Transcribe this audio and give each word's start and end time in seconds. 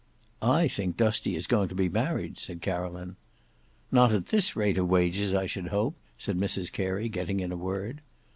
"I 0.41 0.67
think 0.67 0.97
Dusty 0.97 1.35
is 1.35 1.45
going 1.45 1.69
to 1.69 1.75
be 1.75 1.87
married," 1.87 2.39
said 2.39 2.59
Caroline. 2.63 3.17
"Not 3.91 4.11
at 4.11 4.29
this 4.29 4.55
rate 4.55 4.79
of 4.79 4.87
wages 4.89 5.35
I 5.35 5.45
should 5.45 5.67
hope," 5.67 5.95
said 6.17 6.39
Mrs 6.39 6.71
Carey, 6.73 7.07
getting 7.07 7.39
in 7.39 7.51
a 7.51 7.55
word. 7.55 8.01